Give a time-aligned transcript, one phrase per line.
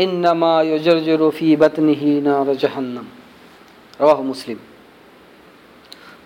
[0.00, 3.06] युजरजरु फ़ी बतनिही नार जहन्नम
[4.00, 4.58] रवाह मुस्लिम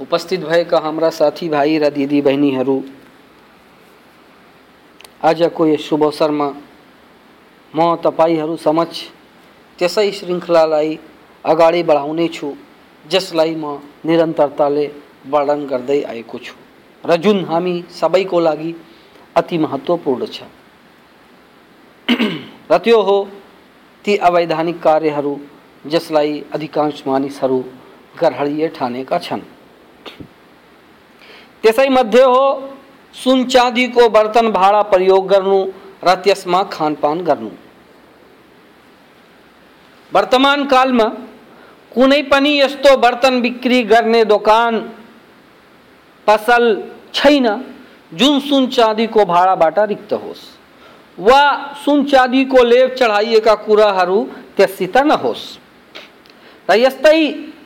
[0.00, 2.82] उपस्थित भएका हाम्रा साथी भाइ र दिदी बहिनीहरू
[5.24, 6.48] आजको यस शुभ अवसरमा
[7.74, 9.02] म तपाईँहरू समक्ष
[9.78, 10.98] त्यसै श्रृङ्खलालाई
[11.44, 12.54] अगाडि बढाउने छु,
[13.04, 14.86] जसलाई म निरन्तरताले
[15.26, 16.54] वर्णन गर्दै आएको छु
[17.04, 18.74] र जुन हामी सबैको लागि
[19.36, 20.42] अति महत्त्वपूर्ण छ।
[22.70, 23.16] र त्यो हो
[24.04, 25.38] ती अवैधानिक कार्यहरू,
[25.86, 27.62] जसलाई अधिकांश मानिसहरू
[28.20, 29.40] गर्हडीय ठानेका छन्।
[31.62, 32.70] त्यसैमध्ये हो,
[33.14, 35.64] सुन चाँदीको बर्तन भाडा प्रयोग गर्नु
[36.04, 37.50] र त्यसमा खानपान गर्नु।
[40.12, 41.08] वर्तमान कालमा
[41.92, 44.78] कुनै पनि यस्तो बर्तन बिक्री गर्ने दोकान,
[46.26, 46.64] पसल
[47.14, 47.46] छैन,
[48.14, 50.53] जुन सुन चाँदीको भाडाबाट रिक्त होस्।
[51.18, 54.18] वा सुन चाँदीको लेप चढाइएका कुराहरू,
[54.56, 55.44] त्यससित नहोस्
[56.68, 57.18] र यस्तै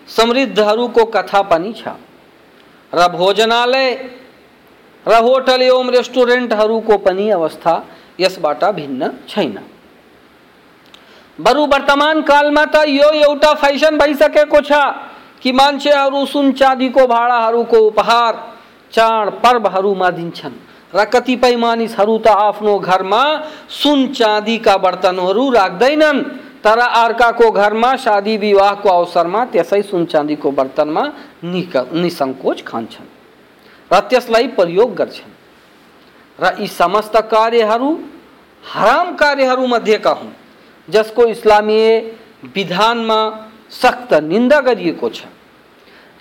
[0.08, 1.96] समृद्धहरूको कथा पनि छ।
[2.92, 3.88] र भोजनालय,
[5.06, 7.74] र होटल एवं रेस्टुरेन्टहरूको पनि अवस्था
[8.20, 9.58] यसबाट भिन्न छैन।
[11.38, 14.72] बरु वर्तमान कालमा त यो एउटा फेसन भइसकेको छ
[15.40, 18.34] कि मान्छेहरू सुन चाँदीको भाडाहरूको उपहार,
[18.92, 20.54] चाड पर्वहरूमा दिन्छन्।
[20.94, 23.22] र कतिपय मानिसहरू त आफ्नो घरमा
[23.70, 26.22] सुन चाँदीका बर्तनहरू राख्दैनन्।
[26.58, 31.04] तर अर्काको घरमा शादी विवाहको अवसरमा त्यसै सुन चाँदीको बर्तनमा
[31.44, 33.06] निक, निसङ्कोच खान्छन्
[33.90, 35.32] र त्यसलाई प्रयोग गर्छन्।
[36.38, 37.90] र यी समस्त कार्यहरू
[38.64, 40.32] हराम कार्यहरूमध्येका हुन्,
[40.88, 41.86] जसको इस्लामीय
[42.54, 43.20] विधानमा
[43.70, 45.18] सख्त निन्दा गरिएको छ।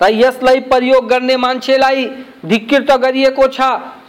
[0.02, 2.10] र यसलाई प्रयोग गर्ने मान्छेलाई
[2.46, 3.60] धिक्कृत गरिएको छ,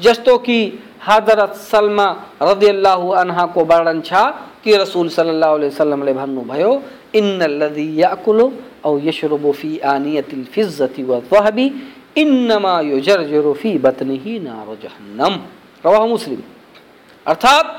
[0.01, 4.13] जस्तो कि हज़रत सलमा रदियल्लाहु अन्हाको वर्णन छ,
[4.63, 6.83] कि रसूल सल्लल्लाहु अलैहि वसल्लमले भन्नुभयो,
[7.15, 8.51] इन्नल्लजी याकुलु
[8.85, 11.73] औ यशरबु फ़ी आनियतिल फिज्जति व ज़हबी,
[12.17, 15.39] इन्नमा युजरजरु फ़ी बतनिही नार जहन्नम।
[15.85, 16.41] रवाह मुस्लिम।
[17.27, 17.75] अर्थात,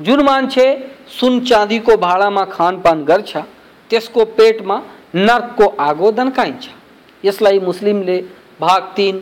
[0.00, 3.36] जुन मान्छे सुन चाँदीको भाँडामा खानपान गर्छ,
[3.90, 4.82] त्यसको पेटमा
[5.14, 6.68] नर्कको आगो दन्काइन्छ।
[7.24, 8.18] यसलाई मुस्लिमले
[8.60, 9.16] भाग तिन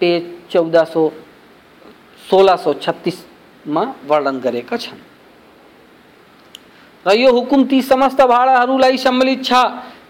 [0.00, 1.08] पेज चौध सौ
[2.20, 4.98] सोह्र सौ छत्तिसमा वर्णन गरेका छन्।
[7.06, 9.52] र यो हुकुम ती समस्त भाँडाहरूलाई सम्मिलित छ,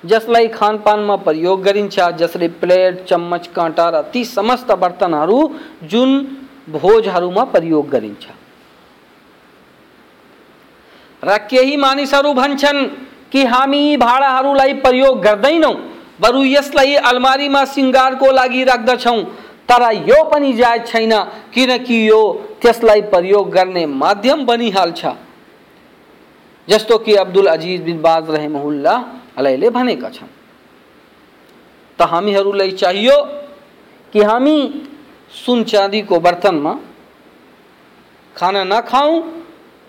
[0.07, 5.39] जसलाई खानपानमा प्रयोग गरिन्छ, जसले प्लेट, चम्मच, काँटा र ती समस्त बर्तनहरू
[5.85, 6.11] जुन
[6.71, 8.25] भोजहरूमा प्रयोग गरिन्छ।
[11.23, 11.77] र केही
[13.33, 13.97] कि हामी
[14.81, 15.75] प्रयोग गर्दैनौँ
[16.21, 19.23] बरु यसलाई अलमारीमा सिङ्गारको लागि राख्दछौँ।
[19.69, 21.13] तर यो पनि जायज़ छैन,
[21.55, 22.21] किनकि यो
[22.63, 25.07] त्यसलाई प्रयोग गर्ने माध्यम बनिहाल्छ।
[26.69, 28.95] जस्तो कि अब्दुल अजिज बिन बाज रहमहुल्ला
[29.39, 30.29] अलैले भनेका छन्।
[31.99, 33.17] त हामीहरूलाई चाहियो
[34.13, 34.57] कि हामी
[35.35, 36.73] सुन चाँदीको बर्तनमा
[38.37, 39.15] खाना नखाउँ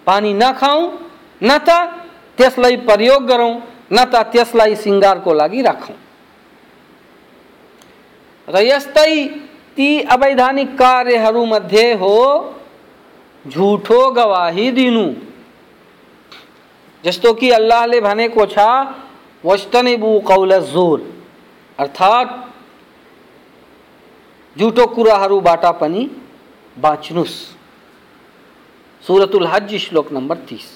[0.08, 0.82] पानी नखाउँ
[1.44, 1.70] न त
[2.38, 3.54] त्यसलाई प्रयोग गरौँ,
[3.94, 6.01] न त त्यसलाई सिङ्गारको लागि राखौँ।
[8.48, 9.14] र यस्तै
[9.78, 12.18] ती अवैधानिक कार्यहरूमध्ये हो।
[13.46, 15.06] झुठो गवाही दिनु।
[17.04, 18.66] जस्तो कि अल्लाहले भनेको छ
[19.44, 21.00] वस्तनिबु कौल ज़ोर
[21.80, 22.30] अर्थात्
[24.56, 26.04] झुटो कुराहरूबाट पनि
[26.78, 27.38] बाँच्नुहोस्
[29.04, 30.68] सुरतुल हज श्लोक नम्बर तिस।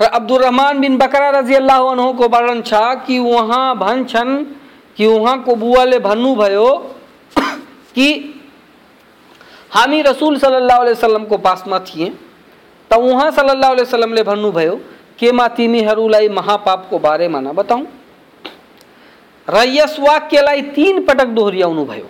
[0.00, 0.44] र अब्दुल
[0.78, 2.72] बिन बकरा रज़ी अल्लाह को वर्णन छ
[3.06, 4.32] कि उहाँ भन्छन्
[4.98, 6.68] कि वहाँ उहाँको बुवाले भन्नुभयो
[7.94, 8.08] कि
[9.72, 12.10] हामी रसुल सल्लाह वसलमको पासमा थिएँ,
[12.90, 14.74] त उहाँ सल्लाह वसलमले भन्नुभयो
[15.18, 17.86] केमा तिमीहरूलाई महापापको बारेमा नबताउँ
[19.48, 22.08] र यस वाक्यलाई तिन पटक दोहोऱ्याउनु भयो।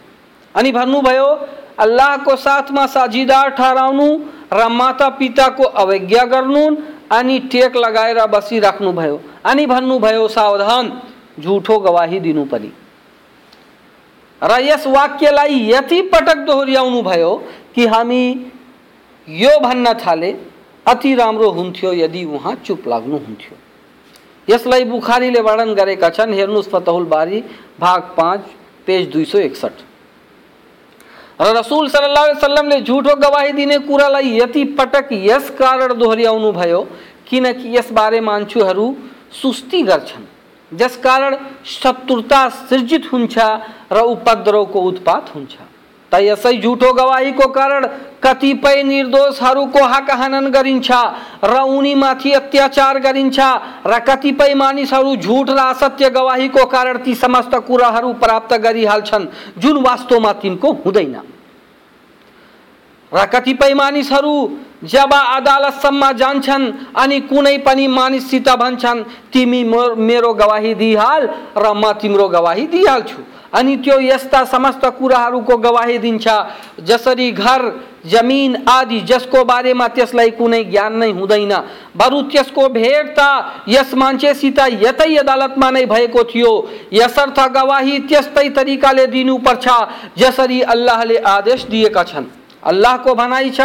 [0.54, 1.26] अनि भन्नुभयो
[1.78, 4.06] अल्लाहको साथमा साझीदार ठहराउनु
[4.52, 6.64] र माता पिताको अवज्ञा गर्नु
[7.12, 10.90] अनि टेक लगाएर बसिराख्नुभयो अनि भन्नुभयो सावधान
[11.38, 12.70] झुठो गवाही दिनु पनि
[14.42, 17.34] र यस वाक्यलाई यति पटक दोहोऱ्याउनु भयो
[17.74, 18.22] कि हामी
[19.28, 20.34] यो भन्न थाले,
[20.86, 23.56] अति राम्रो हुन्थ्यो यदि उहाँ चुप लाग्नुहुन्थ्यो
[24.48, 27.42] यसलाई बुखारीले वर्णन गरेका छन्। हेर्नुहोस् फतहुल बारी,
[27.80, 28.40] भाग पाँच,
[28.86, 29.82] पेज दुई सौ एकसठ
[31.40, 36.80] र रसुल सल्लाह सल्लमले झुठो गवाही दिने कुरालाई यति पटक यस कारण दोहोऱ्याउनु भयो,
[37.26, 38.94] किनकि यसबारे मान्छेहरू
[39.42, 40.24] सुस्ती गर्छन्।
[40.72, 43.38] जसकारण शत्रुता सृजित हुन्छ
[43.92, 45.54] र उपद्रवको उत्पात हुन्छ
[46.12, 47.86] त यसै झुठो गवाहीको कारण
[48.22, 50.90] कतिपय निर्दोषहरूको हक हनन गरिन्छ
[51.44, 53.38] र उनीमाथि अत्याचार गरिन्छ
[53.86, 59.26] र कतिपय मानिसहरू झुट र असत्य गवाहीको कारण ती समस्त कुराहरू प्राप्त गरिहाल्छन्,
[59.58, 61.16] जुन वास्तवमा तिनको हुँदैन।
[63.12, 64.34] र कतिपय मानिसहरू
[64.84, 71.22] जब अदालतसम्म जान्छन् अनि कुनै पनि मानिससित भन्छन्, तिमी मेरो गवाही दिइहाल
[71.56, 73.22] र म तिम्रो गवाही दिइहाल्छु।
[73.54, 76.26] अनि त्यो यस्ता समस्त कुराहरूको गवाही दिन्छ,
[76.84, 77.62] जसरी घर,
[78.06, 81.52] जमिन आदि जसको बारेमा त्यसलाई कुनै ज्ञान नै हुँदैन।
[81.96, 86.52] बरु त्यसको भेट त यस मान्छेसित यतै अदालतमा नै भएको थियो।
[86.92, 89.66] यसर्थ गवाही त्यस्तै तरिकाले दिनुपर्छ,
[90.18, 92.26] जसरी अल्लाहले आदेश दिएका छन्।
[92.62, 93.60] अल्लाहको भनाइ छ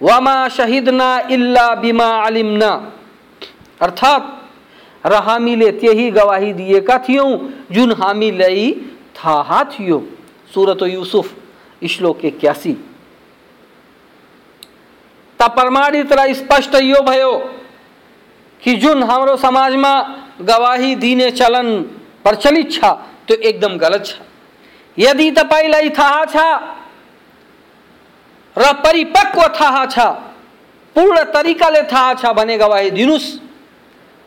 [0.00, 2.70] वमा शहिदना इल्ला बिमा आलिमना
[3.80, 4.26] अर्थात्
[5.04, 7.30] र हामीले त्यही गवाही दिएका थियौँ?
[7.72, 8.72] जुन हामीलाई
[9.16, 9.98] थाहा थियो?
[10.54, 11.34] सुरत युसुफ
[11.82, 12.72] श्लोक एक्यासी
[15.40, 17.32] त प्रमाणित स्पष्ट यो भयो
[18.62, 21.68] कि जुन हमारो समाज में गवाही दिने चलन
[22.24, 22.84] प्रचलित छ
[23.28, 24.14] त्यो एकदम गलत छ।
[24.96, 26.36] यदि तपाईँलाई थाहा छ
[28.58, 29.98] र परिपक्व थाहा छ।
[30.96, 33.28] पूर्ण तरिकाले थाहा छ भने गवाही दिनुहोस्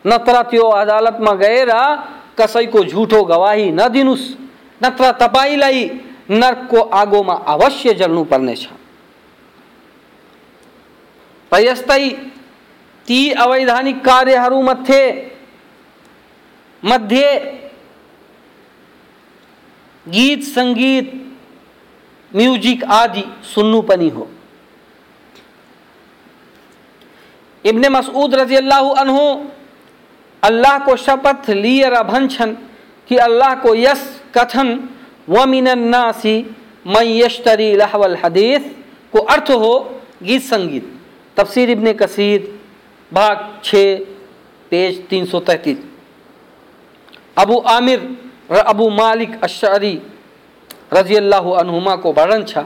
[0.04, 1.70] नत्र त्यो अदालतमा गएर
[2.38, 4.26] कसैको झुठो गवाही नदिनुहोस्
[4.80, 5.84] नत्र तपाईँलाई
[6.32, 8.62] नर्कको आगोमा अवश्य जल्नु पर्नेछ
[11.52, 12.08] र यस्तै
[13.08, 15.02] ती अवैधानिक कार्यहरूमध्ये
[16.82, 17.28] मध्ये
[20.06, 21.10] गीत, सङ्गीत
[22.34, 24.28] म्युजिक आदि सुन्नु पनि हो।
[27.64, 29.24] इब्ने मसूद रज़ी अल्लाह अनहु
[30.42, 32.54] अल्लाह को शपथ लिएर भन्छन्
[33.08, 34.02] कि अल्लाह को यस
[34.34, 34.68] कथन
[35.28, 36.34] वमिनन्नासी
[36.86, 38.62] मैशतरी लहवल हदीस
[39.12, 39.74] को अर्थ हो
[40.22, 40.88] गीत संगीत।
[41.36, 42.40] तफसीर इब्ने कसीर,
[43.12, 43.74] भाग छ,
[44.72, 45.78] पेज तीन सौ तैतीस।
[47.38, 48.00] अबू आमिर
[48.50, 49.94] र अबू मालिक अशरी
[50.92, 52.64] रज़ी अल्लाह अनहुमा को वर्णन छ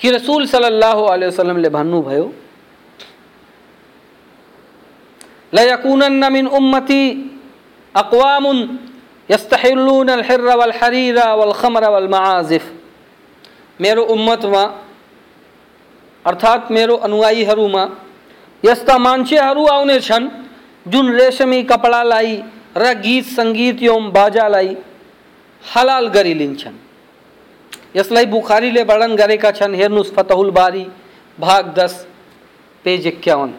[0.00, 2.26] कि रसूल सल्लल्लाहु अलैहि वसल्लमले भन्नुभयो
[5.54, 7.02] लयकुनन्न मिन उम्मती
[7.94, 8.58] अक़वामुन
[9.30, 12.64] यस्तहिल्लून अलहिर्र वल हरीरा वल खमर वल मआजिफ।
[13.80, 14.62] मेरो उम्मतमा,
[16.24, 17.84] अर्थात् मेरो अनुयायीहरूमा,
[18.62, 20.28] यस्ता मान्छेहरू आउनेछन्
[20.86, 22.32] जुन रेशमी कपडालाई
[22.76, 24.76] र गीत सङ्गीत एवं बाजालाई
[25.64, 26.76] हलाल गरिलिन्छन्
[27.96, 30.86] यसलाई बुखारीले वर्णन गरेका छन्। हेर्नुहोस् फतहुल बारी,
[31.38, 32.06] भाग दस,
[32.84, 33.54] पेज एक्काउन्न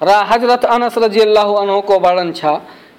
[0.00, 2.44] र हज़रत अनस रज़ी अल्लाह अनहुको वर्णन छ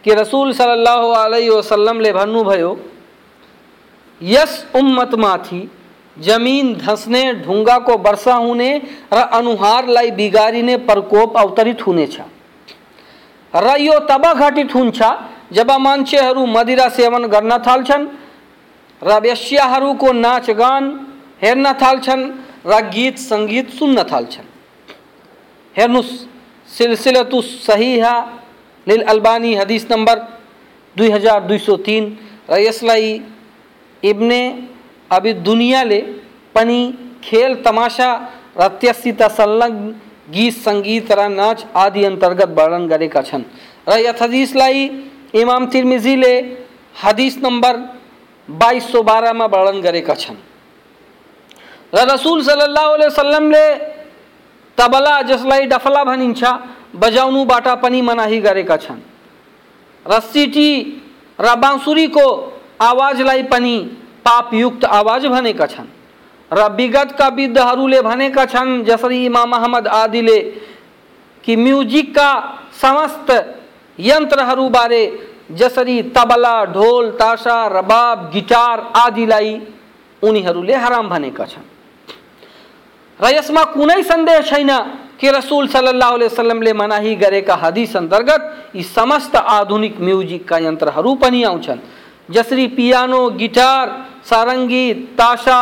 [0.03, 2.71] कि रसूल अलैहि वसल्लमले भन्नुभयो,
[4.21, 5.61] यस उम्मतमाथि
[6.17, 8.71] ज़मीन धस्ने, ढुङ्गाको वर्षा हुने
[9.13, 12.15] र अनुहारलाई बिगारिने प्रकोप अवतरित हुनेछ।
[13.53, 15.01] र यो तब घटित हुन्छ
[15.51, 18.05] जब मान्छेहरू मदिरा सेवन गर्न थाल्छन्
[19.01, 20.83] र वेश्याहरूको नाचगान
[21.41, 22.23] हेर्न थाल्छन्
[22.65, 24.47] र गीत सङ्गीत सुन्न थाल्छन्।
[25.75, 26.13] हेर्नुहोस्
[26.69, 28.15] सिलसिलतु सहिहा।
[28.87, 30.17] लिल अल्बानी हदीस नंबर
[30.95, 32.03] दुई हज़ार दुई सौ तीन
[32.49, 33.21] र यसलाई
[34.03, 34.41] इब्ने
[35.11, 35.99] अबि दुनियाँले
[36.55, 36.79] पनि
[37.23, 38.09] खेल तमासा
[38.57, 38.69] र
[39.29, 39.93] संलग्न
[40.29, 43.43] गीत, सङ्गीत र नाच आदि अंतर्गत वर्णन गरेका छन्।
[45.33, 46.33] इमाम तिर्मिजीले
[47.03, 47.77] हदिस नम्बर
[48.47, 50.37] बाइस सौ बाह्रमा वर्णन गरेका छन्।
[51.93, 53.65] र रसुल सल्लाह वसल्लमले
[54.77, 56.43] तबला जसलाई डफला भनिन्छ
[56.95, 58.99] बजाउनुबाट पनि मनाही गरेका छन्।
[60.05, 60.71] र सिटी
[61.39, 62.25] र बाँसुरीको
[62.81, 63.75] आवाजलाई पनि
[64.25, 65.87] पापयुक्त आवाज़ भनेका छन्।
[66.51, 70.39] र विगतका विद्धहरूले भनेका छन्, जसरी इमाम अहमद आदिले
[71.43, 72.29] कि म्युजिकका
[72.81, 73.31] समस्त
[73.99, 75.03] यन्त्रहरूबारे
[75.51, 79.59] जसरी तबला, ढोल तासा रबाब, गिटार आदिलाई
[80.21, 81.67] उनीहरूले हराम भनेका छन्।
[83.19, 84.71] र यसमा कुनै सन्देह छैन
[85.19, 91.79] कि रसूल सल्लाह मनाही गरेका हदिस अंतर्गत यी समस्त आधुनिक म्युजिकका यन्त्रहरू पनि आउँछन्,
[92.31, 93.85] जसरी पियानो, गिटार,
[94.23, 95.61] सारङ्गी तासा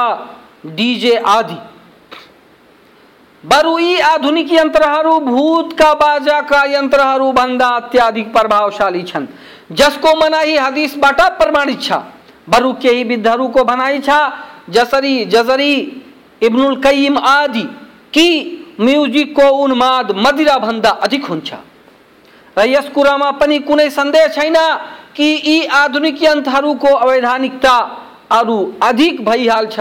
[0.67, 1.58] डिजे आदि।
[3.47, 9.27] बरु यी आधुनिक यन्त्रहरू भूतका बाजाका यन्त्रहरू भन्दा अत्याधिक प्रभावशाली छन्।
[9.71, 11.91] जसको मनाही हदिसबाट प्रमाणित छ।
[12.49, 14.09] बरु केही विद्धहरूको भनाइ छ,
[14.69, 15.73] जसरी, जजरी,
[16.41, 17.63] इब्नुल कयिम आदि
[18.13, 18.27] कि
[18.79, 21.53] म्युजिकको उन्माद मदिरा भन्दा अधिक हुन्छ।
[22.57, 24.55] र यस कुरामा पनि कुनै सन्देह छैन
[25.15, 27.75] कि यी आधुनिक यन्त्रहरूको अवैधानिकता
[28.31, 29.79] अरू अधिक भइहाल्छ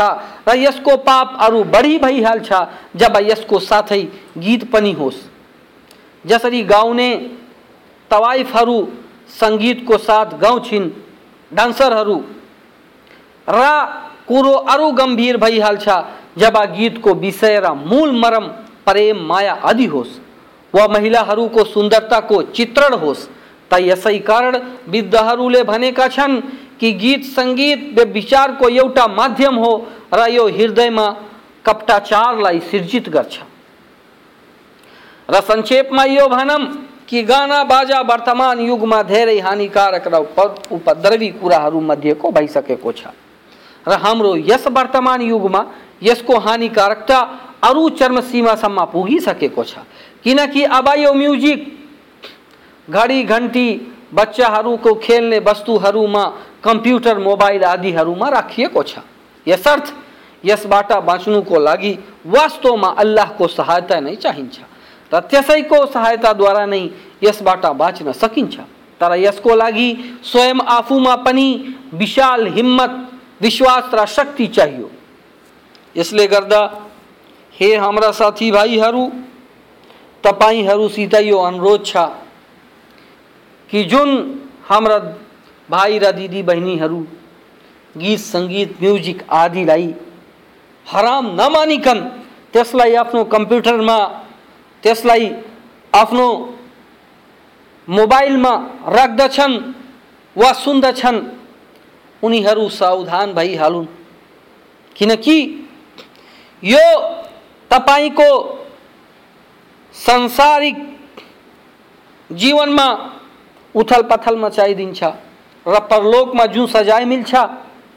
[0.49, 2.53] र यसको पाप अरू बढी भइहाल्छ
[2.97, 4.03] जब यसको साथै
[4.39, 5.17] गीत पनि होस्।
[6.25, 7.11] जसरी गाउने
[8.11, 8.79] तवाइफहरू
[9.31, 10.91] सङ्गीतको साथ गाउँछिन्,
[11.51, 12.19] डान्सरहरू,
[13.49, 13.63] र
[14.29, 15.89] कुरो अरू गम्भीर भइहाल्छ
[16.39, 18.47] जब गीतको विषय र मूल मरम
[18.87, 20.19] प्रेम माया आदि होस्।
[20.75, 23.29] वा महिलाहरूको सुन्दरताको चित्रण होस्,
[23.71, 24.57] त यसै कारण
[24.89, 26.41] विद्धहरूले भनेका छन्
[26.81, 29.73] कि गीत सङ्गीत विचारको एउटा माध्यम हो
[30.15, 31.07] र यो हृदयमा
[31.65, 33.39] कपटाचारलाई सिर्जित गर्छ।
[35.29, 36.61] र संक्षेपमा यो भनौँ
[37.09, 40.07] कि गाना बाजा वर्तमान युगमा धेरै हानिकारक
[40.73, 43.07] उपद्रवी कुराहरू मध्येको भइसकेको छ।
[43.87, 45.65] र हाम्रो यस वर्तमान युगमा
[46.03, 47.19] यसको हानिकारकता
[47.65, 49.79] अरू चर्म सीमासम्म पुगिसकेको छ।
[50.23, 51.59] किनकि अब यो म्युजिक,
[52.89, 56.25] घडी घंटी घन्टी बच्चाहरूको खेल्ने वस्तुहरूमा
[56.67, 58.99] कम्प्युटर मोबाइल आदिहरूमा राखिएको छ।
[59.47, 59.87] यसर्थ
[60.45, 61.93] यसबाट बाँच्नुको लागि
[62.27, 64.57] वास्तवमा अल्लाहको सहायता नै चाहिन्छ
[65.13, 66.83] र त्यसैको सहायताद्वारा नै
[67.23, 68.57] यसबाट बाँच्न सकिन्छ।
[69.01, 69.13] तर
[69.55, 69.89] लागि
[70.25, 71.49] स्वयं आफूमा पनि
[71.95, 72.93] विशाल हिम्मत,
[73.41, 74.91] विश्वास र शक्ति चाहियो।
[75.97, 76.61] यसले गर्दा,
[77.55, 79.05] हे हाम्रा साथीभाइहरू,
[80.25, 81.97] तपाईँहरूसित यो अनुरोध छ
[83.71, 84.11] कि जुन
[84.69, 84.99] हाम्रा
[85.71, 87.01] भाइ र दिदी बहिनीहरू
[87.97, 89.95] गीत सङ्गीत म्युजिक आदिलाई
[90.87, 92.01] हराम नमानिकन
[92.53, 93.99] त्यसलाई आफ्नो कम्प्युटरमा
[94.83, 95.25] त्यसलाई
[95.95, 96.29] आफ्नो
[97.89, 98.53] मोबाइलमा
[98.97, 99.57] राख्दछन्
[100.37, 101.21] वा सुन्दछन्
[102.23, 103.87] उनीहरू सावधान भइहालुन्।
[104.97, 105.39] किनकि
[106.63, 106.87] यो
[107.71, 108.31] तपाईँको
[109.95, 110.77] सांसारिक
[112.31, 112.89] जीवनमा
[113.75, 115.05] उथल पथल मचाइदिन्छ
[115.67, 117.35] र परलोकमा जुन सजाय मिल्छ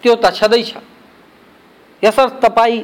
[0.04, 0.74] त्यो त छँदैछ
[2.04, 2.84] यसर्थ तपाईँ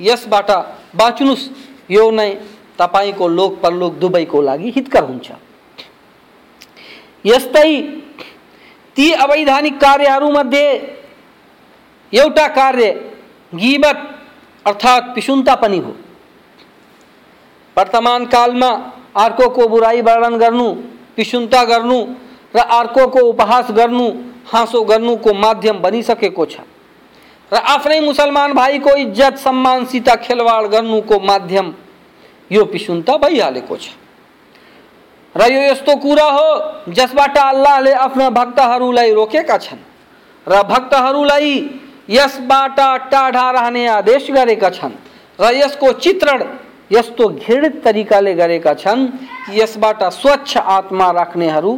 [0.00, 0.50] यसबाट
[0.96, 1.48] बाँच्नुहोस्
[1.90, 2.30] यो नै
[2.78, 5.30] तपाईँको लोक परलोक दुवैको लागि हितकर हुन्छ
[7.24, 7.70] यस्तै,
[8.96, 10.66] ती अवैधानिक कार्यहरूमध्ये
[12.12, 12.88] एउटा कार्य
[13.54, 13.98] गिबत
[14.66, 15.92] अर्थात् पिसुन्ता पनि हो।
[17.76, 18.70] वर्तमान कालमा
[19.16, 20.68] अर्कोको बुराई वर्णन गर्नु,
[21.16, 21.98] पिसुन्ता गर्नु
[22.54, 24.06] र अर्कोको उपहास गर्नु,
[24.52, 26.56] हाँसो गर्नुको माध्यम बनिसकेको छ?
[27.52, 31.72] र आफ्नै मुसलमान भाइको इज़्ज़त, सम्मानसित खेलवाड गर्नुको माध्यम
[32.50, 33.88] यो पिसुन्ता भइहालेको छ।
[35.34, 36.48] र यो यस्तो कुरा हो,
[36.88, 39.78] जसबाट अल्लाहले आफ्ना भक्तहरूलाई रोकेका छन्
[40.46, 41.52] र भक्तहरूलाई
[42.10, 44.92] यसबाट टाढा रहने आदेश गरेका छन्
[45.40, 46.42] र यसको चित्रण
[46.92, 49.08] यस्तो घृणित तरिकाले गरेका छन्,
[49.50, 51.72] यसबाट स्वच्छ आत्मा राख्नेहरू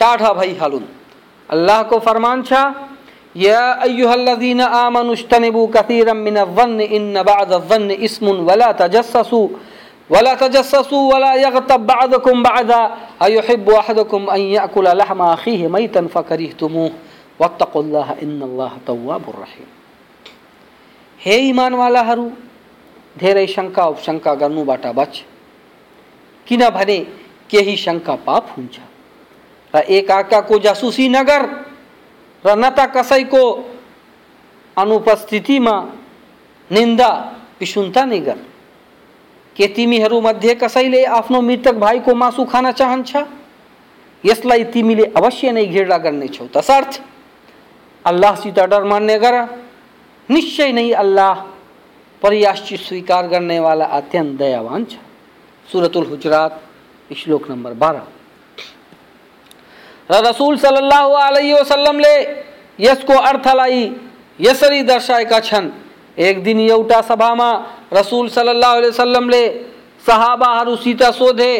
[0.00, 0.86] टाढा भइहालुन्
[1.48, 2.52] अल्लाहको फरमान छ,
[3.36, 8.72] या अय्युहल्लज़ीना आमनु इज्तनिबू कसीरम मिन ज़न्न इन्न बअद ज़न्न इस्मुन वला
[10.10, 10.34] वला
[11.12, 11.86] वला यगतब
[12.42, 12.80] बअदा,
[13.22, 15.34] अयुहिब्बु अहदुकुम अन याकुल लहमा
[15.68, 16.06] मैतन
[17.40, 18.12] वत्तकुल्लाह
[18.86, 19.68] तव्वाबुर रहीम।
[21.20, 22.30] हे इमानवालाहरू
[23.16, 25.22] धेरै शङ्का उपशङ्का गर्नुबाट बच।
[26.46, 26.98] किनभने
[27.50, 28.89] केही शङ्का पाप हुन्छ।
[29.74, 31.42] र एकअर्काको जासुसी नगर
[32.44, 33.42] र न त कसैको
[34.76, 35.74] अनुपस्थितिमा
[36.70, 37.10] निन्दा
[37.58, 38.38] पिसुन्ता नै गर
[39.56, 43.16] के तिमीहरूमध्ये कसैले आफ्नो मृतक भाइको मासु खान चाहन्छ
[44.24, 47.00] यसलाई तिमीले अवश्य नै घृणा गर्नेछौ तसर्थ
[48.04, 49.36] अल्लाहसित डर मान्ने गर
[50.28, 51.34] निश्चय नै अल्लाह
[52.22, 55.02] परियाश्ची स्वीकार करने वाला अत्यंत दयावान छ
[55.68, 56.50] सूरतुल हुजरात
[57.10, 58.19] श्लोक नंबर बारह
[60.10, 62.14] रसूल सल्लल्लाहु अलैहि वसल्लमले
[62.80, 63.82] यसको अर्थलाई
[64.40, 65.70] यसरी दर्शाएका छन्।
[66.18, 67.50] एक दिन एउटा सभामा
[67.92, 69.42] रसूल सल्लल्लाहु अलैहि वसल्लमले
[70.06, 71.54] सहाबाहरूसित सोधे,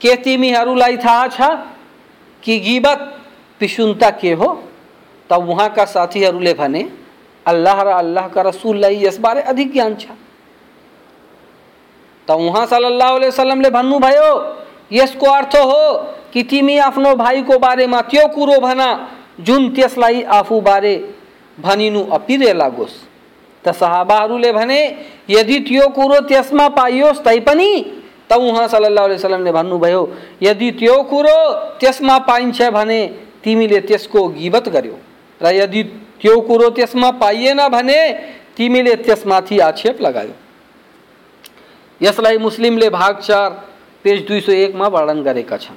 [0.00, 1.40] के तिमीहरूलाई थाहा छ
[2.42, 3.00] कि गिबत
[3.60, 4.48] पिसुन्ता के हो?
[5.30, 6.82] तब उहाँका साथीहरूले भने,
[7.46, 10.06] अल्लाह र अल्लाहका रसुललाई यसबारे अधिक ज्ञान छ।
[12.28, 14.30] त उहाँ सल्लाह वसलमले भन्नुभयो
[14.92, 15.82] यसको अर्थ हो
[16.32, 18.80] कि तिमी आफ्नो भाइको बारेमा त्यो कुरो भन,
[19.40, 20.94] जुन त्यसलाई आफूबारे
[21.58, 22.94] भनिनु अपिरे लागोस्।
[23.64, 24.80] त सहाबाहरूले भने,
[25.30, 27.70] यदि त्यो कुरो त्यसमा पाइयोस्, तैपनि
[28.30, 30.02] त उहाँ सल्लाह वसलमले भन्नुभयो,
[30.42, 31.38] यदि त्यो कुरो
[31.80, 33.00] त्यसमा पाइन्छ भने
[33.44, 34.96] तिमीले त्यसको गिबत गर्यो।
[35.40, 35.82] र यदि
[36.20, 38.00] त्यो कुरो त्यसमा पाइएन भने
[38.56, 40.34] तिमीले त्यसमाथि आक्षेप लगायो।
[42.00, 43.50] यसलाई मुस्लिमले भाग चार
[44.04, 45.76] पेज दुई सौ एकमा वर्णन गरेका छन्।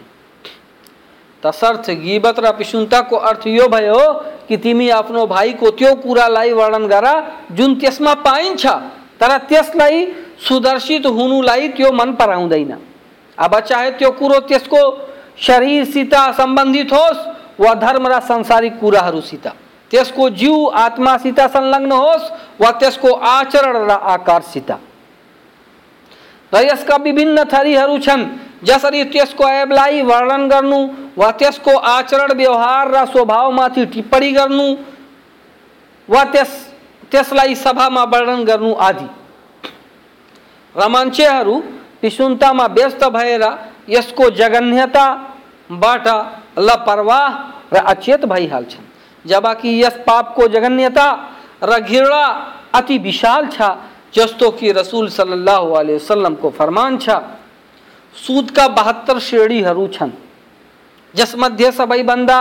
[1.44, 4.04] तसर्थ गिबत र पिसुन्ताको अर्थ यो भयो
[4.48, 7.08] कि तिमी आफ्नो भाइको त्यो कुरालाई वर्णन गर,
[7.52, 8.66] जुन त्यसमा पाइन्छ,
[9.20, 10.06] तर त्यसलाई
[10.38, 12.78] सुदर्शित हुनुलाई त्यो मन पराउँदैन।
[13.38, 14.82] अब चाहे त्यो कुरो त्यसको
[15.38, 17.28] शरीरसित सम्बन्धित होस्
[17.60, 19.48] वा धर्म र सांसारिक कुराहरूसित,
[19.92, 24.91] त्यसको जीव आत्मा आत्मासित संलग्न होस् वा त्यसको आचरण र आकारसित। र
[26.60, 28.26] यसका विभिन्न थरीहरू छन्
[28.64, 30.80] जसरी त्यसको ऐबलाई वर्णन गर्नु
[31.18, 34.68] वा त्यसको आचरण व्यवहार र स्वभावमाथि टिप्पणी गर्नु
[36.10, 36.52] वा त्यस,
[37.12, 39.08] त्यसलाई सभामा वर्णन गर्नु आदि।
[40.76, 41.56] र मान्छेहरू
[42.04, 43.44] विशुन्तामा व्यस्त भएर
[43.90, 46.08] यसको जगन्यताबाट
[46.60, 47.28] लापरवाह
[47.74, 48.86] र अचेत भइहाल्छन्।
[49.26, 51.08] जबकि यस पापको जगन्यता
[51.64, 52.24] र घृणा
[52.74, 53.62] अति विशाल छ
[54.14, 57.10] जस्तो कि रसूल सल्लल्लाहु अलैहि वसल्लम को फरमान छ
[58.16, 60.12] सुदका बहत्तर श्रेणीहरू छन्।
[61.14, 62.40] जसमध्ये सबैभन्दा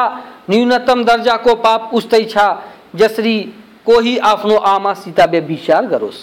[0.51, 2.39] न्यूनतम दर्जाको पाप उस्तै छ,
[2.95, 3.37] जसरी
[3.87, 6.19] कोही आफ्नो आमासित व्यभिचार गरोस्।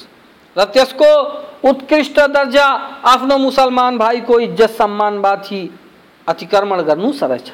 [0.55, 1.11] र त्यसको
[1.69, 2.65] उत्कृष्ट दर्जा
[3.05, 5.61] आफ्नो मुसलमान भाइको इज़्ज़त सम्मानमाथि
[6.27, 7.51] अतिक्रमण गर्नु सरह छ।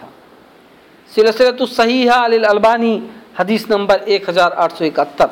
[1.12, 2.94] सिलसिलतु सही अल अलबानी,
[3.40, 5.30] हदीस नंबर एक हज़ार आठ सौ इकहत्तर।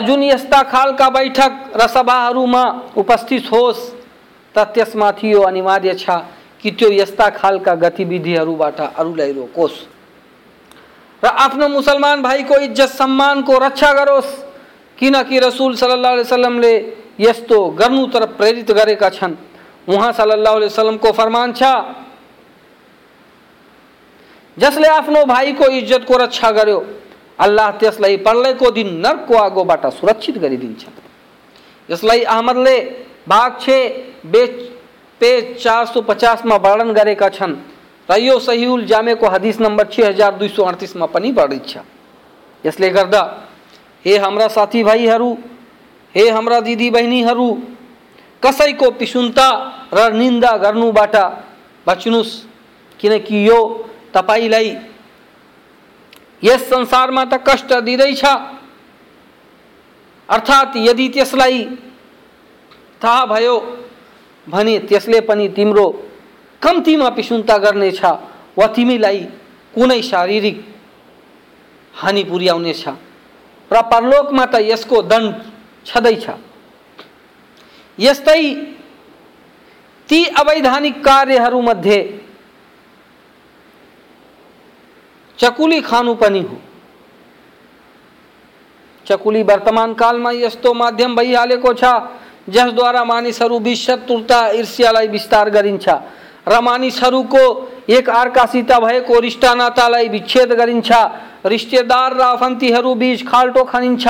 [0.00, 2.64] जुन यस्ता खालका बैठक र सभाहरूमा
[2.96, 3.80] उपस्थित होस्।
[4.54, 4.58] त
[5.42, 5.94] अनिवार्य
[6.62, 9.74] कि त्यो यस्ता खालका गतिविधिहरूबाट अरूलाई रोकोस्।
[11.22, 14.30] र आफ्नो मुसलमान भाइको इज़्ज़त सम्मानको रक्षा गरोस्।
[14.98, 16.74] किनकि रसुल सल्लाह वसलमले
[17.20, 19.34] यस्तो गर्नुतर्फ प्रेरित गरेका छन्।
[19.88, 21.62] उहाँ सल्लाह वसलमको फरमान छ।
[24.56, 26.78] जसले आफ्नो भाइको इज्जतको रक्षा गर्यो
[27.42, 30.82] अल्लाह त्यसलाई प्रलयको दिन नर्कको आगोबाट सुरक्षित गरिदिन्छ
[31.88, 32.76] यसलाई अहमदले
[33.28, 33.70] भाग छ
[34.26, 34.54] बेच
[35.20, 37.54] पेज चार सौ पचासमा वर्णन गरेका छन्।
[38.08, 41.74] र यो सहिउल जामेको हदिस नम्बर छ हज़ार दुई सौ अडतिसमा पनि वर्णित छ।
[42.64, 43.22] यसले गर्दा,
[44.04, 45.30] हे हाम्रा साथीभाइहरू
[46.14, 47.48] हे हाम्रा दिदीबहिनीहरू
[48.42, 49.48] कसैको पिसुन्ता
[49.94, 51.14] र निन्दा गर्नुबाट
[51.86, 52.32] बच्नुहोस्
[53.00, 53.58] किनकि यो
[54.14, 54.68] तपाईँलाई
[56.42, 58.24] यस संसारमा त कष्ट दिँदैछ
[60.28, 61.64] अर्थात् यदि त्यसलाई
[63.00, 63.58] थाहा भयो
[64.46, 65.86] भने त्यसले पनि तिम्रो
[66.62, 68.04] कम्तीमा पिसुन्ता गर्नेछ
[68.58, 69.18] वा तिमीलाई
[69.74, 70.58] कुनै शारीरिक
[71.94, 72.84] हानि पुर्याउनेछ
[73.70, 75.34] र परलोकमा त यसको दण्ड
[75.86, 76.26] छँदैछ
[77.98, 78.42] यस्तै
[80.08, 81.98] ती अवैधानिक कार्यहरूमध्ये
[85.38, 86.56] चकुली खानु पनि हो।
[89.06, 91.84] चकुली वर्तमान कालमा यस्तो माध्यम भइहालेको छ
[92.48, 95.88] जसद्वारा मानिसहरू बिच शत्रुता ईर्ष्यालाई विस्तार गरिन्छ।
[96.42, 97.44] र मानिसहरूको
[97.88, 100.90] एक अर्कासित भएको रिस्टा नातालाई विच्छेद गरिन्छ।
[101.46, 104.06] रिश्तेदार र बिच खाल्टो खनिन्छ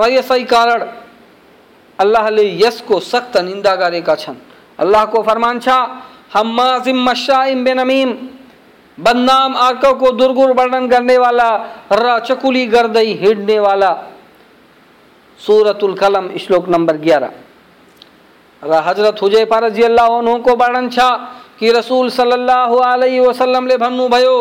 [0.00, 0.80] र यसै कारण
[1.98, 4.36] अल्लाहले यसको सख्त निन्दा गरेका छन्।
[4.78, 5.68] अल्लाहको फरमान छ
[6.34, 8.10] हम्माजिम मशाइम बेनमीम
[8.98, 11.48] बदनाम आँखों को दुर्गुर वर्णन करने वाला
[11.92, 13.92] र चकुली गर्दई हिड़ने वाला।
[15.40, 17.30] सूरतुल कलम, श्लोक नंबर ग्यारह।
[18.62, 20.98] हज़रत हुजैफा रज़ी अल्लाह को वर्णन छ
[21.58, 24.36] कि रसूल सल्लल्लाहु अलैहि वसल्लम ले भन्नुभयो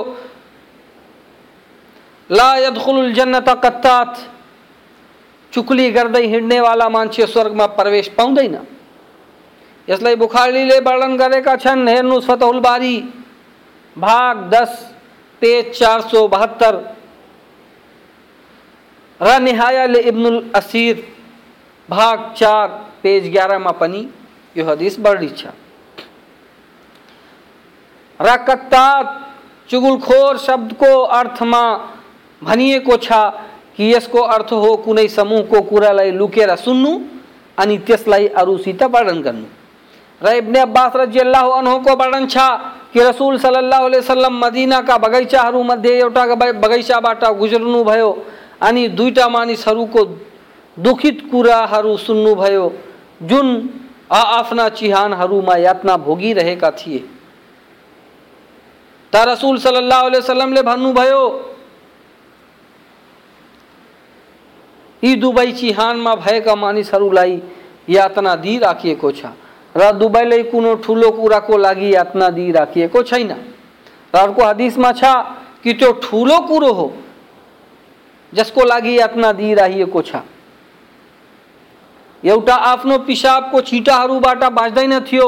[2.29, 4.11] ला यदखुल जन्नत कत्तात।
[5.53, 8.55] चुकली गर्दै हिँड्ने वाला मान्छे स्वर्गमा प्रवेश पाउँदैन
[9.87, 12.95] यसलाई बुखारीले वर्णन गरेका छन् हेर्नुहोस् फतहुल बारी
[13.95, 14.71] भाग दस,
[15.41, 16.75] पेज चार सौ बहत्तर।
[19.19, 21.04] र इब्नुल असीर,
[21.89, 22.67] भाग चार,
[23.04, 24.08] पेज ग्यारहमा पनि,
[24.56, 25.45] यो हदिस वर्णित छ।
[28.19, 29.06] र कत्तात
[29.69, 31.63] चुगुलखोर शब्दको अर्थमा
[32.41, 33.12] भनिएको छ
[33.77, 36.91] कि यसको अर्थ हो कुनै समूहको कुरालाई लुकेर सुन्नु
[37.58, 39.47] अनि त्यसलाई अरूसित वर्णन गर्नु।
[40.21, 42.38] र इब्ने अब्बास रज़ी अल्लाह को वर्णन छ
[42.93, 48.10] कि रसूल सल्लल्लाहु अलैहि वसल्लम मदीनाका बगैँचाहरूमध्ये एउटा बगैँचाबाट गुज्रनुभयो
[48.62, 50.06] अनि दुईटा मानिसहरूको
[50.77, 52.65] दुखित कुराहरू सुन्नुभयो
[53.21, 53.47] जुन
[54.12, 56.99] आआफ्ना चिहानहरूमा यातना भोगिरहेका थिए।
[59.13, 61.23] त रसुल सल्लाह वसलमले भन्नुभयो,
[65.04, 67.41] यी दुबई चिहानमा भएका मानिसहरूलाई
[67.89, 69.25] यातना दिइराखिएको छ।
[69.75, 73.31] र दुबईलाई कुनै ठुलो कुराको लागि यातना दिइराखिएको छैन?
[74.13, 75.03] र अर्को हदिसमा छ
[75.63, 76.88] कि त्यो ठुलो कुरो हो,
[78.34, 80.15] जसको लागि यातना दिइराखिएको छ।
[82.23, 85.27] एउटा आफ्नो पिसाबको छिटाहरूबाट बाँच्दैन थियो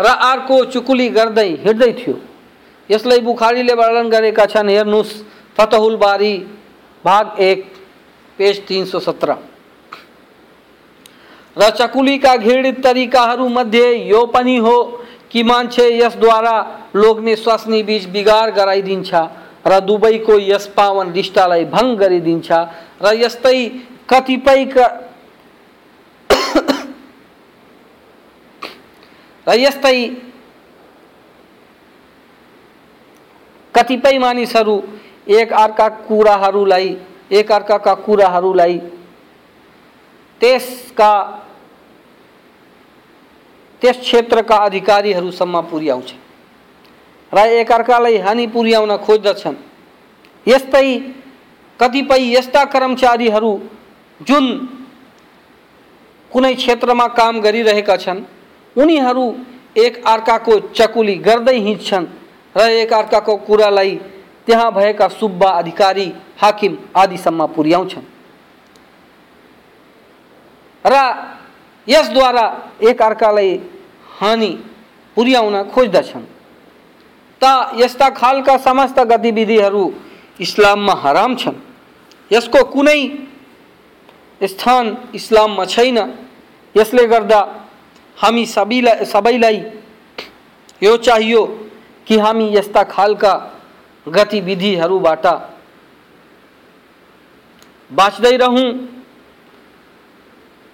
[0.00, 2.14] र अर्को चुकुली गर्दै हिँड्दै थियो।
[2.90, 5.12] यसलाई बुखारीले वर्णन गरेका छन् हेर्नुहोस्
[5.58, 6.34] फतहुल बारी,
[7.04, 7.64] भाग एक,
[8.38, 9.34] पेज तिन सौ सत्र।
[11.58, 14.76] र चकुलीका घृणित तरिकाहरूमध्ये यो पनि हो
[15.30, 16.56] कि मान्छे यसद्वारा
[16.94, 19.14] लोग्ने स्वास्नी बिच बिगार गराइदिन्छ
[19.66, 22.48] र दुबईको यस पावन निष्ठालाई भङ्ग गरिदिन्छ
[23.02, 23.58] र यस्तै
[24.08, 24.86] कतिपयका
[29.46, 29.98] र यस्तै
[33.74, 34.76] कतिपय मानिसहरू
[35.30, 36.88] एक अर्का कुराहरूलाई
[37.32, 38.78] एक अर्काका कुराहरूलाई
[40.40, 41.12] त्यसका
[43.82, 46.12] त्यस क्षेत्रका अधिकारीहरूसम्म पुर्याउँछ।
[47.32, 49.56] र एकअर्कालाई हानि पुर्याउन खोज्दछन्।
[50.46, 50.88] यस्तै
[51.80, 53.52] कतिपय यस्ता कर्मचारीहरू
[54.20, 54.44] जुन
[56.32, 58.22] कुनै क्षेत्रमा काम गरिरहेका छन्
[58.76, 59.24] उनीहरू
[59.76, 62.06] एक अर्काको चकुली गर्दै हिँड्छन्।
[62.56, 63.94] र एक अर्काको कुरालाई
[64.46, 68.04] त्यहाँ भएका सुब्बा अधिकारी हाकिम आदिसम्म पुर्याउँछन्।
[70.84, 70.94] र
[71.86, 72.46] यसद्वारा
[72.82, 73.52] एक अर्कालाई
[74.20, 74.50] हानि
[75.16, 76.24] पुर्याउन खोज्दछन्।
[77.40, 77.44] त
[77.76, 79.84] यस्ता खालका समस्त गतिविधिहरू
[80.40, 81.56] इस्लाममा हराम छन्।
[82.30, 83.00] यसको कुनै
[84.40, 85.98] स्थान इस्लाममा छैन।
[86.74, 87.40] यसले गर्दा
[88.16, 89.58] हामी सबैलाई सबैलाई
[90.82, 91.42] यो चाहियो
[92.06, 93.32] कि हामी यस्ता खालका
[94.06, 95.26] गतिविधिहरूबाट
[97.90, 98.68] बाँच्दै रहौँ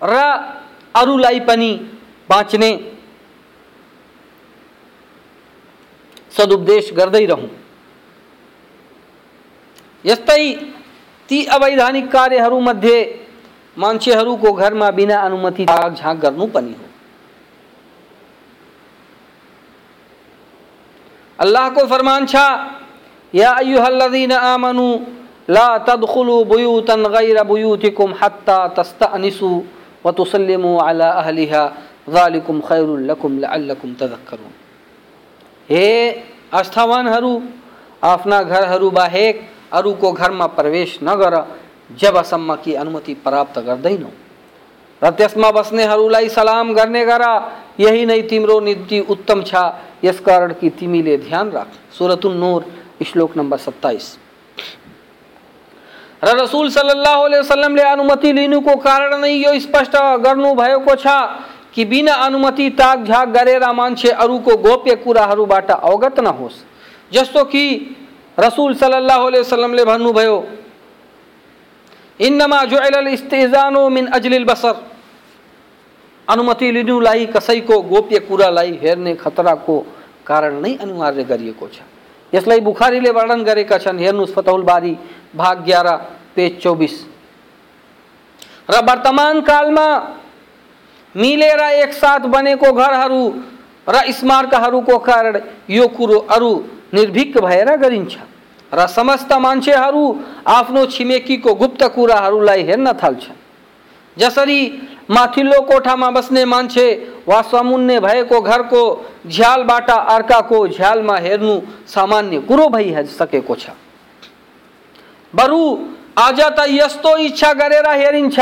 [0.03, 0.14] र
[0.94, 1.70] अरूलाई पनि
[2.28, 2.70] बाँच्ने
[6.37, 7.50] सदुपदेश गर्दै रहौँ।
[10.04, 10.42] यस्तै
[11.28, 12.96] ती अवैधानिक कार्यहरूमध्ये
[13.76, 16.87] मान्छेहरूको घरमा बिना अनुमति झाँक गर्नु पनि हो।
[21.38, 22.35] अल्लाहको फरमान छ,
[23.35, 24.87] या अयुहल्लदीन आमनु
[25.50, 29.50] ला तदखुलु बुयूतन गैर बुयूतिकुम हत्ता तस्तअनिसु।
[30.05, 31.62] व तुसल्लिमु अला अहलिहा
[32.09, 33.95] ज़ालिकुम खैरुल लकुम लअल्लकुम
[35.71, 35.87] हे
[36.53, 37.33] आस्थावानहरू,
[38.05, 39.40] आफ्ना घरहरू बाहेक
[39.73, 41.35] अरूको घरमा प्रवेश नगर
[42.01, 44.11] जबसम्म कि अनुमति प्राप्त गर्दैनौ।
[45.03, 47.23] र त्यसमा बस्नेहरूलाई सलाम गर्ने गर,
[47.81, 49.55] यही नै तिम्रो निम्ति उत्तम छ।
[50.05, 52.64] यसकारण कि तिमीले ध्यान राख। सुरतुल नूर,
[53.03, 54.07] श्लोक नम्बर सत्ताइस।
[56.25, 61.07] रसुल सल्लाह वसलमले अनुमति लिनुको कारण नै यो स्पष्ट गर्नुभएको छ
[61.75, 66.63] कि बिना अनुमति ताकझाक गरेर मान्छे अरूको गोप्य कुराहरूबाट अवगत नहोस्
[67.13, 67.65] जस्तो कि
[68.39, 70.37] रसुल सल्लाह वसलमले भन्नुभयो
[72.21, 74.75] इन्नमा जुएल इस्तेजानो मिन अजलिल बसर।
[76.29, 79.79] अनुमति लिनुलाई कसैको गोप्य कुरालाई हेर्ने खतराको
[80.27, 81.83] कारण नै अनिवार्य गरिएको छ।
[82.33, 84.97] यसलाई बुखारीले वर्णन गरेका छन्। हेर्नुहोस्, फतहुल बारी,
[85.37, 85.87] भाग ग्यार
[86.37, 87.01] पेज चौबिस
[88.70, 89.87] र वर्तमान कालमा
[91.14, 93.25] मिलेर एकसाथ बनेको घरहरू
[93.87, 96.53] र स्मारकहरूको कारण यो कुरो अरू
[96.94, 98.16] निर्भीक भएर गरिन्छ
[98.73, 100.05] र समस्त मान्छेहरू
[100.49, 103.42] आफ्नो छिमेकीको गुप्त कुराहरूलाई हेर्न थाल्छन्
[104.16, 104.61] जसरी
[105.11, 106.87] माथिल्लो कोठामा बस्ने मान्छे
[107.29, 108.83] वा समुन्ने भएको घरको
[109.27, 113.70] झ्यालबाट अर्काको झ्यालमा हेर्नु सामान्य कुरो भइसकेको छ
[115.35, 115.61] बरु
[116.16, 118.38] आज त यस्तो इच्छा गरेर हेरिन्छ।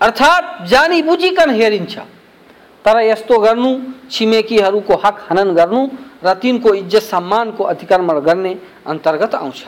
[0.00, 1.94] अर्थात् जानी बुझिकन हेरिन्छ।
[2.84, 3.70] तर यस्तो गर्नु,
[4.10, 5.80] छिमेकीहरूको हक हनन गर्नु
[6.24, 8.52] र तिनको इज़्ज़त सम्मानको अतिक्रमण गर्ने
[8.86, 9.60] अंतर्गत आउँछ।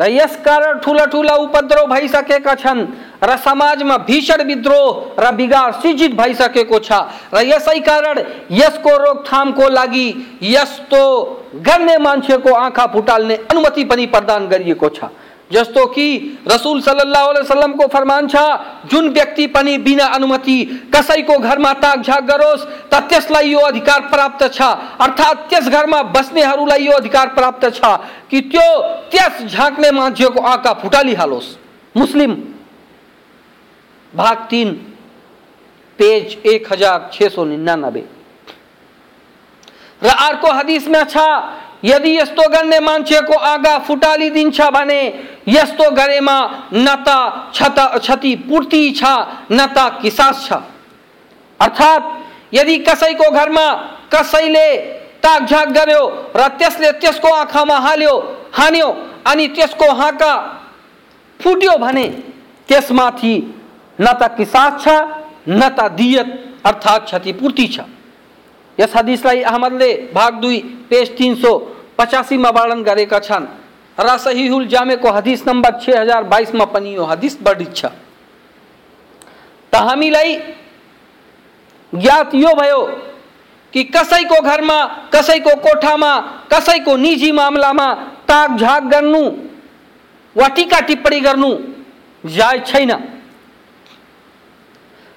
[0.00, 2.80] र ठूला ठुला ठुला उपद्रव भइसकेका छन्
[3.22, 6.92] र समाजमा भीषण विद्रोह, र बिगार सिर्जित भइसकेको छ
[7.34, 8.18] र यसै कारण
[8.50, 10.08] यसको रोकथामको लागि
[10.42, 11.02] यस्तो
[11.66, 15.04] गर्ने मान्छेको आँखा फुटाल्ने अनुमति पनि प्रदान गरिएको छ।
[15.50, 16.06] जस्तो कि
[16.48, 18.36] रसुल सल्लल्लाहु अलैहि वसल्लम को फरमान छ,
[18.86, 24.62] जुन व्यक्ति पनि बिना अनुमति कसैको घरमा ताकझाक गरोस्, त त्यसलाई यो अधिकार प्राप्त छ।
[24.98, 27.84] अर्थात् त्यस घरमा बस्नेहरूलाई यो अधिकार प्राप्त छ
[28.30, 28.66] कि त्यो
[29.12, 31.54] त्यस झाँक्ने मान्छेको आँखा फुटालिहालोस्।
[31.94, 32.32] मुस्लिम,
[34.12, 34.72] भाग तिन,
[35.98, 38.04] पेज एक हज़ार छ सौ निन्यानब्बे।
[40.02, 41.16] र अर्को हदिसमा छ
[41.84, 45.00] यदि यस्तो गर्ने मान्छेको आगा फुटालिदिन्छ भने
[45.48, 46.36] यस्तो गरेमा
[46.74, 47.08] न त
[47.52, 49.04] क्षत क्षतिपूर्ति छ
[49.52, 50.52] न त किसास छ।
[51.60, 53.66] अर्थात् यदि कसैको घरमा
[54.14, 54.68] कसैले
[55.22, 56.02] ताकझाक गर्यो
[56.36, 58.14] र त्यसले त्यसको आँखामा हाल्यो,
[58.52, 58.88] हान्यो
[59.26, 60.32] अनि त्यसको हाँका
[61.40, 62.06] फुट्यो भने
[62.68, 63.34] त्यसमाथि
[63.98, 64.88] न त किसास छ
[65.48, 66.28] न त दियत
[66.64, 67.80] अर्थात् क्षतिपूर्ति छ।
[68.78, 70.58] यस हदिसलाई अहमदले भाग दुई,
[70.90, 71.52] पेज तिन सौ
[71.98, 73.46] पचासीमा वर्णन गरेका छन्।
[73.98, 77.84] र सहिहुल जामेको हदिस नम्बर छ हज़ार बाइसमा पनि यो हदिस वर्णित छ।
[79.72, 80.34] त हामीलाई
[81.92, 82.80] ज्ञात यो भयो
[83.72, 84.78] कि कसैको घरमा
[85.14, 86.12] कसैको कोठामा
[86.52, 87.88] कसैको निजी मामलामा
[88.28, 89.22] ताक झाक गर्नु
[90.36, 91.50] वा टिका टिप्पणी गर्नु
[92.24, 92.90] जायज़ छैन।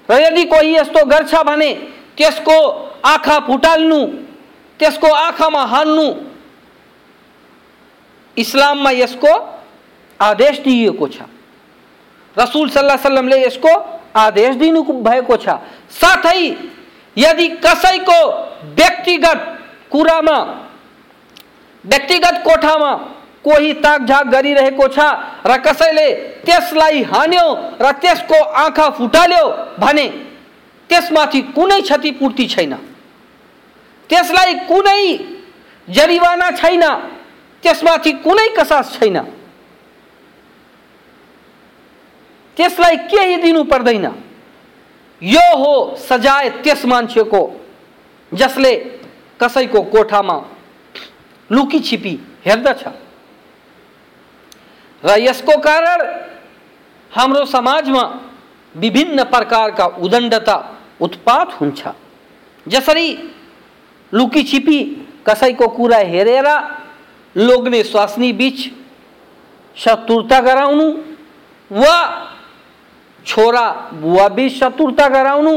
[0.09, 1.73] र यदि कोही यस्तो गर्छ भने
[2.17, 2.57] त्यसको
[3.05, 4.01] आँखा फुटाल्नु,
[4.79, 6.07] त्यसको आँखामा हान्नु
[8.37, 9.33] इस्लाममा यसको
[10.19, 11.17] आदेश दिइएको छ।
[12.37, 13.73] रसुल सल्लाह सल्लमले यसको
[14.15, 15.35] आदेश दिनु भएको
[15.91, 16.39] साथै
[17.17, 18.19] यदि कसैको
[18.77, 19.39] व्यक्तिगत
[19.91, 20.37] कुरामा
[21.83, 22.91] व्यक्तिगत कोठामा
[23.43, 24.99] कोही ताकझाक गरिरहेको छ,
[25.47, 26.07] र कसैले
[26.43, 27.47] त्यसलाई हान्यो,
[27.81, 29.43] र त्यसको आँखा फुटाल्यो
[29.79, 30.07] भने
[30.89, 32.73] त्यसमाथि कुनै क्षतिपूर्ति छैन।
[34.09, 35.03] त्यसलाई कुनै
[35.87, 36.83] जरिवाना छैन।
[37.67, 39.17] त्यसमाथि कुनै कसास छैन।
[42.57, 44.05] त्यसलाई केही दिनु पर्दैन।
[45.21, 47.41] यो हो सजाय त्यस मान्छेको
[48.31, 48.73] जसले
[49.41, 50.37] कसैको कोठामा
[51.49, 52.13] लुकी छिपी
[52.45, 52.83] हेर्दछ।
[55.03, 55.99] र यसको कारण
[57.11, 58.03] हाम्रो समाजमा
[58.75, 60.57] विभिन्न प्रकारका उदण्डता
[61.01, 61.87] उत्पात हुन्छ।
[62.67, 63.07] जसरी
[64.13, 64.79] लुकी छिपी
[65.27, 66.47] कसैको कुरा हेरेर
[67.35, 68.59] लोग्ने स्वास्नी बीच
[69.77, 70.87] शत्रुता गराउनु
[71.71, 71.97] वा
[73.25, 75.53] छोरा बुवा बीच शत्रुता गराउनु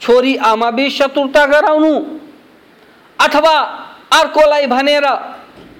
[0.00, 1.92] छोरी आमा बीच शत्रुता गराउनु
[3.18, 3.54] अथवा
[4.12, 5.06] अर्कोलाई भनेर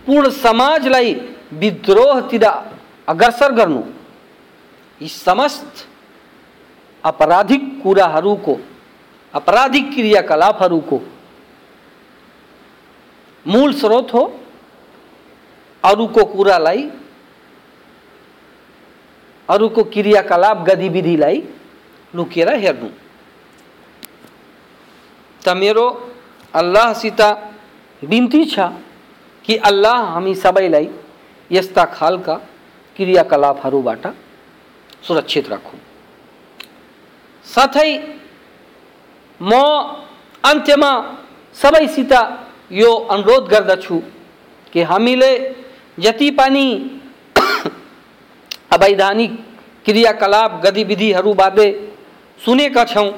[0.07, 1.14] पूर्ण समाजलाई
[1.52, 2.44] विद्रोहतिर
[3.09, 3.83] अग्रसर गर्नु।
[5.00, 5.87] समस्त
[7.05, 8.55] आपराधिक कुराहरूको
[9.35, 10.98] आपराधिक क्रियाकलापहरूको
[13.46, 14.22] मूल स्रोत हो
[15.87, 16.83] अरूको कुरालाई,
[19.49, 21.42] अरूको क्रियाकलाप गतिविधिलाई
[22.14, 22.88] लुकेर हेर्नु।
[25.42, 25.87] त मेरो
[26.55, 27.20] अल्लाहसित
[28.03, 28.59] बिन्ती छ
[29.44, 30.88] कि अल्लाह हामी सबैलाई
[31.51, 32.35] यस्ता खालका
[32.96, 34.05] क्रियाकलापहरूबाट
[35.07, 35.79] सुरक्षित राखौँ।
[37.46, 37.90] साथै
[39.40, 39.53] म
[40.44, 40.92] अन्त्यमा
[41.57, 42.12] सबैसित
[42.72, 43.99] यो अनुरोध गर्दछु
[44.72, 45.31] कि हामीले
[46.00, 47.00] जति पनि,
[48.72, 49.46] अवैधानिक
[49.85, 51.94] क्रियाकलाप गतिविधिहरूबारे
[52.44, 53.11] सुनेका छौँ।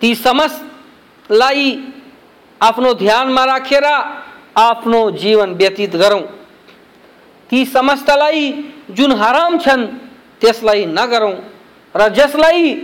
[0.00, 1.88] ती समस्तलाई
[2.62, 3.84] आफ्नो ध्यानमा राखेर
[4.56, 6.20] आफ्नो जीवन व्यतीत गरौँ।
[7.50, 9.86] ती समस्तलाई जुन हराम छन्,
[10.40, 11.34] त्यसलाई नगरौँ
[11.96, 12.74] र जसलाई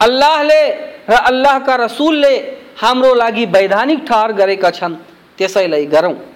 [0.00, 0.62] अल्लाहले
[1.08, 2.36] र अल्लाहका रसुलले
[2.80, 4.94] हाम्रो लागि वैधानिक ठहर गरेका छन्,
[5.38, 6.35] त्यसैलाई गरौँ।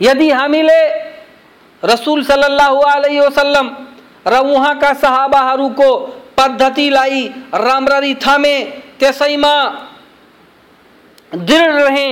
[0.00, 0.80] यदि हामीले
[1.82, 3.66] रसुल सल्लाह अलैहि वसल्लम,
[4.26, 5.90] र उहाँका सहाबाहरूको
[6.38, 8.56] पद्धतिलाई राम्ररी थामे
[9.00, 9.54] त्यसैमा
[11.32, 12.08] दृढ रहे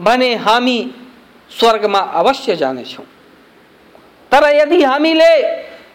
[0.00, 0.78] भने हामी
[1.50, 3.04] स्वर्गमा अवश्य जानेछौँ
[4.32, 5.32] तर यदि हामीले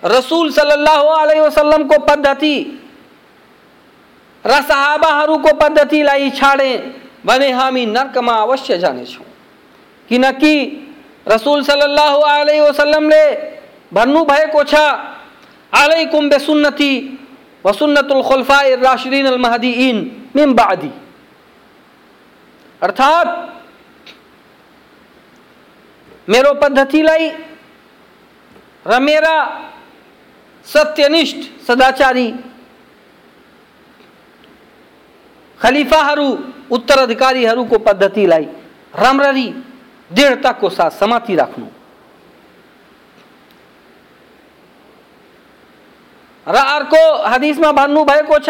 [0.05, 2.55] रसूल सल्लाह अलैहि वसल्लमको पद्धति,
[4.45, 6.71] र सहाबाहरूको पद्धतिलाई छाडे
[7.25, 9.25] भने हामी नर्कमा अवश्य जानेछौँ
[10.09, 10.53] किनकि
[11.27, 13.59] रसुल सल्लाह अलैहि वसल्लम ले वसल्लमले
[13.93, 14.75] भन्नुभएको छ,
[15.73, 17.19] अलैकुम बेसुन्नति
[17.65, 20.91] वसुन्नतुल खुलफाए राशिदीन अल महदीन मिन बादी।
[22.83, 23.47] अर्थात,
[26.29, 27.29] मेरो पद्धतिलाई
[28.87, 29.61] र मेरा
[30.65, 32.33] सत्यनिष्ठ सदाचारी
[35.61, 36.37] खलिफाहरू,
[36.71, 38.43] उत्तराधिकारीहरूको पद्धतिलाई
[38.95, 39.53] राम्ररी
[40.13, 41.65] दृढताको साथ समाति राख्नु।
[46.47, 48.49] र अर्को हदिसमा भन्नुभएको छ,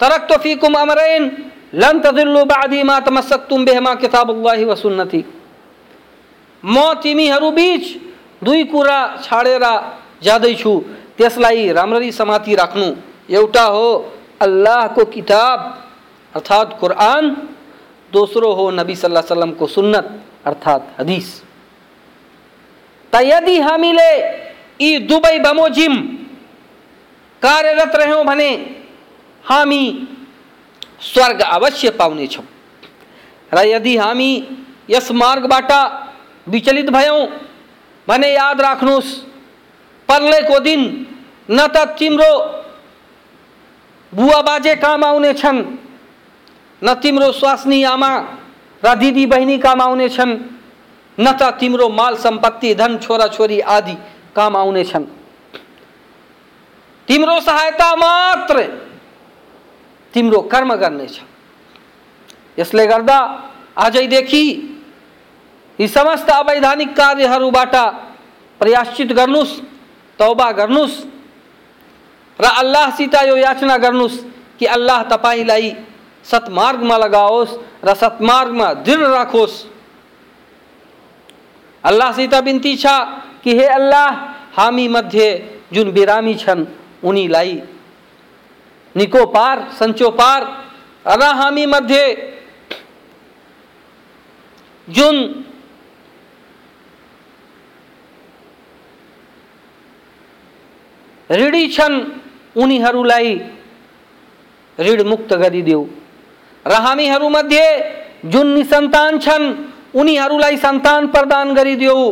[0.00, 1.30] तरक तो फीकुम अमरैन,
[1.74, 5.24] लन तदिल्लु बादी मा तमस्सक्तुम बेहमा किताबुल्लाहि व सुन्नति।
[6.64, 7.84] म तिमीहरू बीच,
[8.44, 9.64] दुई कुरा छाडेर
[10.22, 10.72] जाँदैछु
[11.16, 12.86] त्यसलाई राम्ररी समाति राख्नु।
[13.30, 13.88] एउटा हो
[14.40, 15.58] अल्लाहको किताब,
[16.34, 17.30] अर्थात् कुरान,
[18.12, 20.06] दूसरो हो नबी सल्लल्लाहु अलैहि वसल्लम को सुन्नत।
[20.46, 21.28] अर्थात हदीस।
[23.12, 24.10] तयदि हामीले
[24.80, 25.94] यी दुबई बमोजिम
[27.42, 28.50] कार्यरत रह्यौँ भने
[29.44, 29.82] हामी
[31.02, 32.44] स्वर्ग अवश्य पाउनेछौँ
[33.52, 34.30] र यदि हामी
[34.90, 35.72] यस मार्गबाट
[36.48, 37.26] विचलित भयौँ
[38.08, 39.12] भने याद राख्नुहोस्
[40.08, 40.80] पर्लेको दिन
[41.50, 42.32] न त तिम्रो
[44.12, 45.62] बुवा बाजे काम आउनेछन्
[46.82, 48.10] न तिम्रो स्वास्नी आमा
[48.84, 50.32] र दिदी बहिनी काम आउनेछन्
[51.18, 53.94] न त तिम्रो माल संपत्ति, धन छोराछोरी आदि
[54.36, 55.04] काम आउनेछन्
[57.08, 58.62] तिम्रो सहायता मात्र
[60.14, 61.20] तिम्रो कर्म गर्नेछ
[62.58, 63.18] यसले गर्दा
[63.76, 64.44] आजैदेखि
[65.78, 67.74] यी समस्त अवैधानिक कार्यहरूबाट
[68.60, 69.54] प्रयाश्चित गर्नुहोस्
[70.18, 71.00] तौबा गर्नुहोस्
[72.38, 74.22] र अल्लाहसित यो याचना गर्नुहोस्
[74.58, 75.70] कि अल्लाह तपाईँलाई
[76.24, 79.54] सत्मार्गमा लगाओस् र सत्मार्गमा दृढ राखोस्।
[81.84, 82.86] अल्लाहसित बिन्ती छ
[83.44, 84.08] कि हे अल्लाह,
[84.56, 85.28] हामी मध्ये
[85.72, 86.64] जुन बिरामी छन्
[87.04, 87.60] उनीलाई
[88.94, 90.42] निको पार सन्चो पार
[91.06, 92.04] र हामी मध्ये
[94.88, 95.16] जुन
[101.30, 102.00] ऋणी छन्
[102.62, 103.38] उनीहरूलाई
[104.78, 105.84] ऋण मुक्त गरिदेऊ
[106.66, 107.66] र हामीहरूमध्ये
[108.26, 109.44] जुन निसन्तान छन्
[109.94, 112.02] उनीहरूलाई सन्तान प्रदान गरिदेऊ।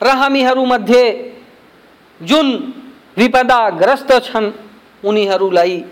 [0.00, 1.04] र हामीहरूमध्ये
[2.20, 2.48] जुन
[3.16, 4.50] विपदाग्रस्त छन्
[5.02, 5.82] उनीहरूलाई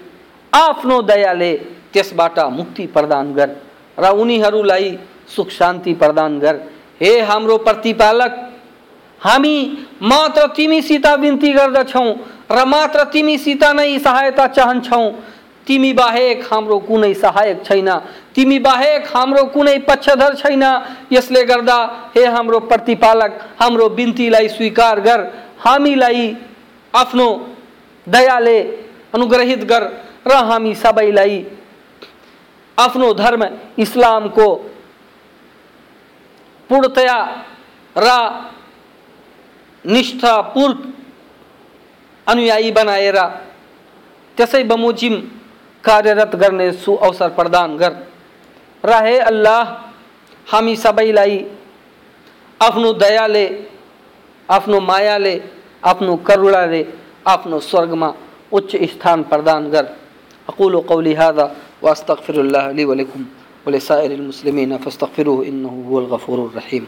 [0.53, 1.53] आफ्नो दयाले
[1.93, 3.51] त्यसबाट मुक्ति प्रदान गर
[3.99, 4.97] र उनीहरूलाई
[5.29, 6.55] सुख शान्ति प्रदान गर।
[7.01, 8.33] हे हाम्रो प्रतिपालक
[9.21, 9.57] हामी
[10.03, 12.09] मात्र तिमीसित बिन्ती गर्दछौँ
[12.53, 15.07] र मात्र तिमीसित नै सहायता चाहन्छौँ।
[15.67, 17.89] तिमी बाहेक हाम्रो कुनै सहायक छैन।
[18.35, 20.65] तिमी बाहेक हाम्रो कुनै पक्षधर छैन।
[21.13, 21.79] यसले गर्दा
[22.17, 25.21] हे हाम्रो प्रतिपालक, हाम्रो बिन्तीलाई स्वीकार गर।
[25.61, 26.37] हामीलाई
[26.95, 27.27] आफ्नो
[28.07, 28.59] दयाले
[29.15, 29.83] अनुग्रहित गर
[30.27, 31.45] र हामी सबैलाई
[32.79, 33.43] आफ्नो धर्म,
[33.79, 34.49] इस्लामको
[36.71, 37.17] पूर्णतया
[37.97, 38.09] र
[39.85, 40.77] निष्ठापूर्व
[42.27, 43.19] अनुयायी बनाएर
[44.37, 45.15] त्यसै बमोजिम
[45.85, 47.93] कार्यरत गर्ने सु अवसर प्रदान गर
[48.85, 49.63] र हे अल्लाह,
[50.47, 51.39] हामी सबैलाई
[52.61, 53.47] आफ्नो दयाले,
[54.49, 55.35] आफ्नो मायाले,
[55.85, 56.83] आफ्नो करुणाले,
[57.27, 58.15] आफ्नो स्वर्गमा
[58.53, 59.85] उच्च स्थान प्रदान कर।
[60.49, 61.45] अकूल कौली हादा
[61.83, 63.27] वास्तफ़िरल्ला वलकुम
[63.67, 66.87] वलसाइर मुस्लिमीन फ़स्तफ़िर इन्नहु हुवल गफ़ूरुर रहीम।